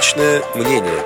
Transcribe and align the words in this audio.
Личное 0.00 0.40
мнение. 0.54 1.02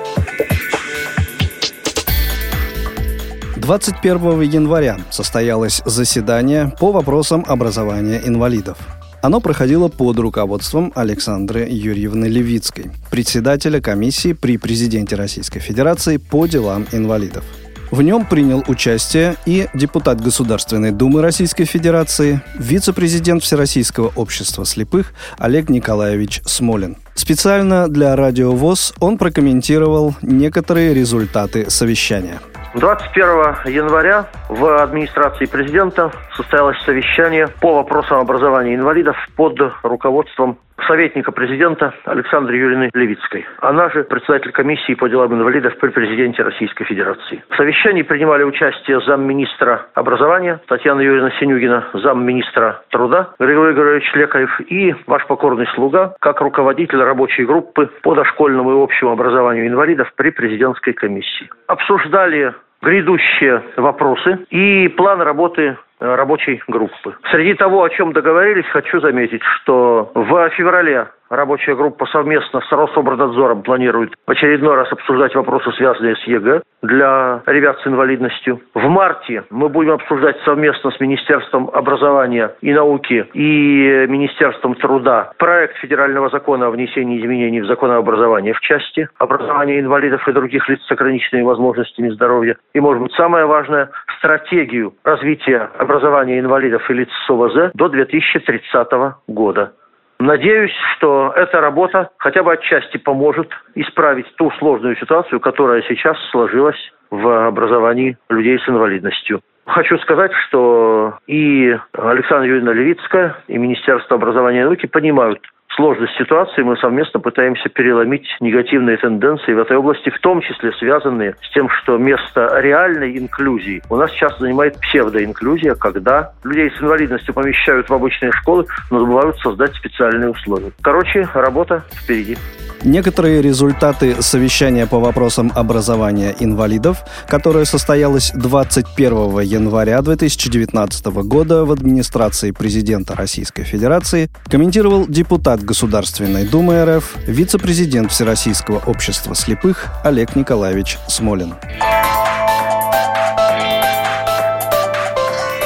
21 3.57 4.39
января 4.39 4.99
состоялось 5.11 5.81
заседание 5.83 6.71
по 6.79 6.93
вопросам 6.93 7.43
образования 7.45 8.21
инвалидов. 8.23 8.77
Оно 9.21 9.41
проходило 9.41 9.89
под 9.89 10.17
руководством 10.19 10.93
Александры 10.95 11.67
Юрьевны 11.69 12.27
Левицкой, 12.27 12.85
председателя 13.11 13.81
комиссии 13.81 14.31
при 14.31 14.55
президенте 14.55 15.17
Российской 15.17 15.59
Федерации 15.59 16.15
по 16.15 16.45
делам 16.47 16.87
инвалидов. 16.93 17.43
В 17.91 18.01
нем 18.01 18.25
принял 18.25 18.63
участие 18.67 19.35
и 19.45 19.67
депутат 19.73 20.21
Государственной 20.21 20.91
Думы 20.91 21.21
Российской 21.21 21.65
Федерации, 21.65 22.41
вице-президент 22.55 23.43
Всероссийского 23.43 24.11
общества 24.15 24.65
слепых 24.65 25.13
Олег 25.37 25.69
Николаевич 25.69 26.41
Смолин. 26.45 26.97
Специально 27.13 27.87
для 27.87 28.15
Радио 28.15 28.51
ВОЗ 28.51 28.93
он 28.99 29.17
прокомментировал 29.17 30.15
некоторые 30.21 30.93
результаты 30.93 31.69
совещания– 31.69 32.39
21 32.75 33.73
января 33.73 34.27
в 34.49 34.83
администрации 34.83 35.45
президента 35.45 36.11
состоялось 36.35 36.77
совещание 36.83 37.47
по 37.47 37.75
вопросам 37.75 38.19
образования 38.19 38.75
инвалидов 38.75 39.15
под 39.37 39.57
руководством 39.81 40.57
советника 40.87 41.31
президента 41.31 41.93
Александры 42.05 42.57
Юрьевны 42.57 42.89
Левицкой. 42.93 43.45
Она 43.61 43.89
же 43.89 44.03
председатель 44.03 44.51
комиссии 44.51 44.93
по 44.93 45.07
делам 45.09 45.33
инвалидов 45.33 45.77
при 45.79 45.89
президенте 45.89 46.43
Российской 46.43 46.85
Федерации. 46.85 47.43
В 47.49 47.55
совещании 47.55 48.03
принимали 48.03 48.43
участие 48.43 49.01
замминистра 49.01 49.87
образования 49.93 50.59
Татьяна 50.67 51.01
Юрьевна 51.01 51.31
Синюгина, 51.39 51.87
замминистра 51.93 52.81
труда 52.89 53.29
Григорий 53.39 53.73
Григорьевич 53.73 54.13
Лекарев 54.15 54.61
и 54.61 54.95
ваш 55.07 55.25
покорный 55.27 55.67
слуга, 55.75 56.15
как 56.19 56.41
руководитель 56.41 57.01
рабочей 57.01 57.45
группы 57.45 57.89
по 58.01 58.15
дошкольному 58.15 58.71
и 58.71 58.83
общему 58.83 59.11
образованию 59.11 59.67
инвалидов 59.67 60.11
при 60.15 60.29
президентской 60.31 60.93
комиссии. 60.93 61.49
Обсуждали 61.67 62.53
грядущие 62.81 63.63
вопросы 63.77 64.45
и 64.49 64.87
план 64.89 65.21
работы 65.21 65.77
рабочей 65.99 66.61
группы. 66.67 67.15
Среди 67.31 67.53
того, 67.53 67.83
о 67.83 67.89
чем 67.89 68.13
договорились, 68.13 68.65
хочу 68.67 68.99
заметить, 68.99 69.41
что 69.43 70.11
в 70.13 70.49
феврале 70.51 71.07
Рабочая 71.29 71.75
группа 71.75 72.05
совместно 72.07 72.61
с 72.61 72.71
Рособорнадзором 72.71 73.63
планирует 73.63 74.13
в 74.27 74.31
очередной 74.31 74.75
раз 74.75 74.91
обсуждать 74.91 75.33
вопросы, 75.35 75.71
связанные 75.73 76.15
с 76.15 76.23
ЕГЭ 76.23 76.61
для 76.83 77.41
ребят 77.47 77.79
с 77.79 77.87
инвалидностью. 77.87 78.61
В 78.73 78.87
марте 78.87 79.43
мы 79.49 79.69
будем 79.69 79.93
обсуждать 79.93 80.37
совместно 80.45 80.91
с 80.91 80.99
Министерством 80.99 81.69
образования 81.73 82.53
и 82.61 82.71
науки 82.73 83.25
и 83.33 84.05
Министерством 84.07 84.75
труда 84.75 85.31
проект 85.37 85.77
федерального 85.77 86.29
закона 86.29 86.67
о 86.67 86.71
внесении 86.71 87.19
изменений 87.19 87.61
в 87.61 87.65
закон 87.65 87.91
об 87.91 87.99
образовании 87.99 88.51
в 88.51 88.59
части 88.59 89.09
образования 89.17 89.79
инвалидов 89.79 90.27
и 90.27 90.31
других 90.31 90.69
лиц 90.69 90.79
с 90.87 90.91
ограниченными 90.91 91.43
возможностями 91.43 92.09
здоровья. 92.09 92.57
И, 92.73 92.79
может 92.79 93.01
быть, 93.01 93.13
самое 93.13 93.45
важное, 93.45 93.89
стратегию 94.19 94.93
развития 95.03 95.69
образования 95.79 96.39
инвалидов 96.39 96.87
и 96.89 96.93
лиц 96.93 97.09
с 97.25 97.29
ОВЗ 97.29 97.71
до 97.73 97.89
2030 97.89 98.87
года. 99.27 99.73
Надеюсь, 100.19 100.73
что 100.95 101.33
эта 101.35 101.59
работа 101.59 102.09
хотя 102.17 102.41
бы 102.41 102.53
отчасти 102.53 102.97
поможет 102.97 103.49
исправить 103.75 104.33
ту 104.35 104.49
сложную 104.59 104.95
ситуацию, 104.95 105.39
которая 105.39 105.81
сейчас 105.83 106.17
сложилась 106.31 106.79
в 107.11 107.47
образовании 107.47 108.17
людей 108.29 108.57
с 108.59 108.69
инвалидностью. 108.69 109.41
Хочу 109.65 109.97
сказать, 109.99 110.31
что 110.47 111.17
и 111.27 111.75
Александра 111.93 112.47
Юрьевна 112.47 112.73
Левицкая, 112.73 113.35
и 113.47 113.57
Министерство 113.57 114.15
образования 114.15 114.61
и 114.61 114.63
науки 114.63 114.85
понимают 114.85 115.39
сложность 115.75 116.15
ситуации 116.17 116.63
мы 116.63 116.77
совместно 116.77 117.19
пытаемся 117.19 117.69
переломить 117.69 118.27
негативные 118.39 118.97
тенденции 118.97 119.53
в 119.53 119.59
этой 119.59 119.77
области, 119.77 120.09
в 120.09 120.19
том 120.19 120.41
числе 120.41 120.71
связанные 120.73 121.35
с 121.41 121.53
тем, 121.53 121.69
что 121.69 121.97
место 121.97 122.59
реальной 122.59 123.17
инклюзии 123.17 123.81
у 123.89 123.95
нас 123.95 124.11
сейчас 124.11 124.37
занимает 124.39 124.79
псевдоинклюзия, 124.79 125.75
когда 125.75 126.33
людей 126.43 126.71
с 126.71 126.81
инвалидностью 126.81 127.33
помещают 127.33 127.89
в 127.89 127.93
обычные 127.93 128.31
школы, 128.31 128.65
но 128.89 128.99
забывают 128.99 129.37
создать 129.39 129.75
специальные 129.75 130.29
условия. 130.29 130.71
Короче, 130.81 131.27
работа 131.33 131.83
впереди. 131.93 132.37
Некоторые 132.83 133.41
результаты 133.41 134.21
совещания 134.21 134.85
по 134.85 134.99
вопросам 134.99 135.51
образования 135.55 136.35
инвалидов, 136.39 137.03
которое 137.27 137.65
состоялось 137.65 138.31
21 138.35 139.39
января 139.41 140.01
2019 140.01 141.05
года 141.05 141.65
в 141.65 141.71
администрации 141.71 142.51
президента 142.51 143.15
Российской 143.15 143.63
Федерации, 143.63 144.29
комментировал 144.45 145.07
депутат 145.07 145.63
Государственной 145.63 146.45
Думы 146.45 146.83
РФ, 146.85 147.15
вице-президент 147.27 148.11
Всероссийского 148.11 148.81
общества 148.85 149.35
слепых 149.35 149.87
Олег 150.03 150.35
Николаевич 150.35 150.97
Смолин. 151.07 151.55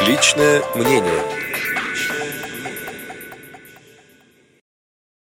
Личное 0.08 0.62
мнение– 0.76 1.22